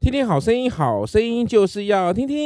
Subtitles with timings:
[0.00, 2.36] 听听好声音，好声音就是要听听。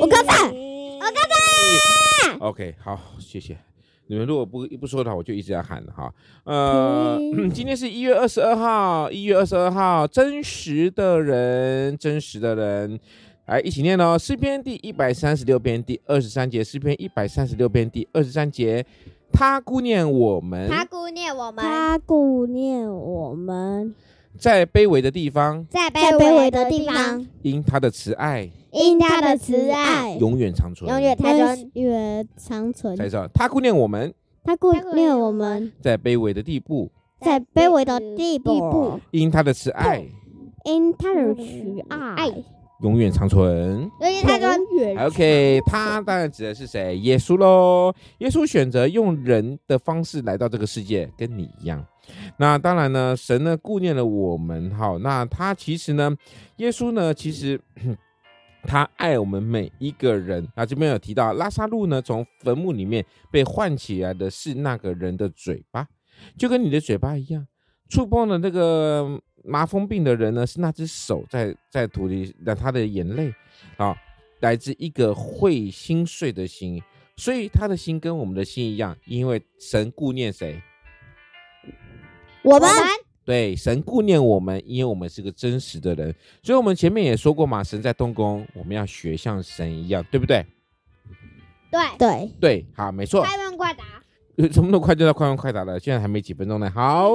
[0.00, 2.36] 我刚才，我刚才。
[2.40, 3.56] OK，好，谢谢。
[4.08, 6.12] 你们如果不不说的话，我就一直在喊哈。
[6.42, 7.16] 呃，
[7.54, 12.98] 今天是一月二十二号，一月二十二号，真实的人，真实的人，
[13.46, 14.18] 来一起念哦。
[14.18, 18.84] 诗篇第一百三十六篇第二十三节，诗篇一百三十六篇第二十三节。
[19.32, 23.94] 他顾念我们，他顾念我们，他顾念我们，
[24.38, 28.50] 在卑微的地方，在卑微的地方，因他的慈爱。
[28.72, 31.16] 因他的慈爱永远长存，永远
[31.74, 32.96] 永远长存。
[32.96, 34.14] 再说，他顾念我们，
[34.44, 36.88] 他顾念我们，在卑微的地步，
[37.20, 40.06] 在卑微的地步，因他的慈爱，
[40.64, 42.32] 因他的慈爱
[42.82, 43.90] 永远长存。
[44.00, 44.48] 永远他说
[45.06, 46.96] ，OK，他当然指的是谁？
[46.98, 47.92] 耶稣喽。
[48.18, 51.84] 耶稣选择用人的方式来到这个世界，跟你一样。
[52.36, 54.70] 那当然呢，神呢顾念了我们。
[54.70, 56.16] 哈，那他其实呢，
[56.56, 57.60] 耶稣呢，其实。
[58.62, 60.46] 他爱我们每一个人。
[60.54, 65.88] 那这边有提到，拉撒路呢，从坟墓里面被唤起来的是那个人的嘴巴，
[66.36, 67.46] 就跟你的嘴巴一样。
[67.88, 73.32] 触碰了那个麻风病的人呢，是那只手在在土里，那他的眼泪
[73.78, 73.96] 啊，
[74.40, 76.82] 来自一个会心碎的心。
[77.16, 80.62] 所以他的心跟我们的心一样，因为神顾念谁？
[82.42, 82.68] 我们。
[83.22, 90.44] 对，神顾念我们，因为我们是个真实的人，所以我们前面也说过嘛，神在动工，我们要学像神一样，对不对？
[91.70, 93.22] 对对对，好，没错。
[93.22, 93.84] 快问快答，
[94.50, 95.78] 什么那么快就到快问快答了？
[95.78, 96.68] 现在还没几分钟呢。
[96.74, 97.10] 好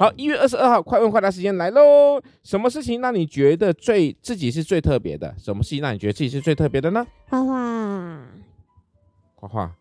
[0.00, 2.20] 好，一月二十二号，快问快答时间来喽。
[2.42, 5.32] 什么事情让你觉得最自己是最特别的？
[5.38, 7.06] 什么事情让你觉得自己是最特别的呢？
[7.28, 8.26] 画画，
[9.36, 9.76] 画画，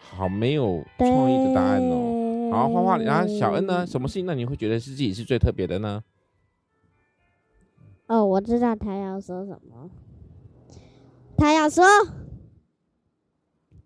[0.00, 2.21] 好没有创意的答案哦。
[2.52, 2.98] 好，画画。
[2.98, 3.86] 然后小恩呢？
[3.86, 6.04] 什么事情让你会觉得是自己是最特别的呢？
[8.06, 9.90] 哦，我知道他要说什么。
[11.38, 11.84] 他要说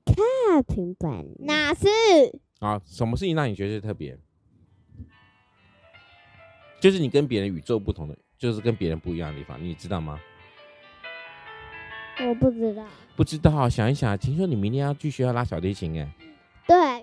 [0.04, 1.86] 看平板，那是
[2.58, 2.80] 啊？
[2.84, 4.18] 什么事情让你觉得是特别？
[6.80, 10.18] 就是你跟别人宇宙不同的，就是跟别人不一样的地方，你知道吗？
[12.26, 12.84] 我不知道。
[13.14, 14.18] 不知道，想一想。
[14.18, 16.14] 听说你明天要去学校拉小提琴，哎。
[16.18, 16.26] 对，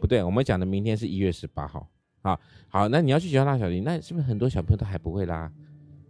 [0.04, 0.22] 不对？
[0.22, 1.88] 我们讲的明天是一月十八号，
[2.22, 2.38] 好，
[2.68, 5.50] 好，那你要去学校拉小提，那是不是很多小朋友都还不会拉？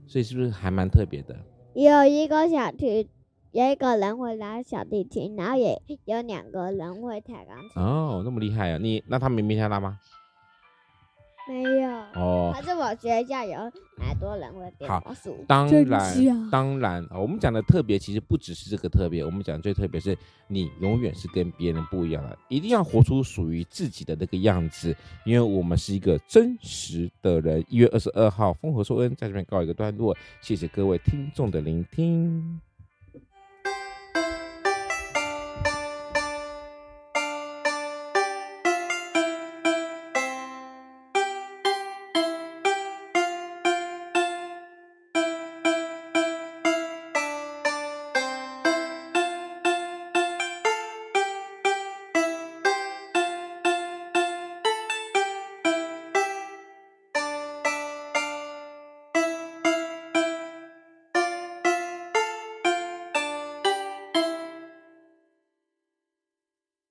[0.07, 1.37] 所以是不是还蛮特别的？
[1.75, 3.07] 有一个小提，
[3.51, 7.83] 有一个人会拉小提琴，然后也有两个人会弹钢琴。
[7.83, 8.79] 哦，那么厉害啊！
[8.81, 9.99] 你那他们明天拉吗？
[11.47, 13.71] 没有哦，可是我学校有蛮
[14.23, 15.43] 多人会变魔术。
[15.47, 20.17] 当然，当然，我们讲的特别其实不只是这个特别，我们讲最特别是
[20.47, 24.95] 你永远是跟别人不一样的，一定要活出属于自己的那个样子，
[25.25, 27.63] 因为我们是一个真实的人。
[27.67, 32.61] 一月二十二号，风和说恩在这边告一个段落，谢谢各位听众的聆听。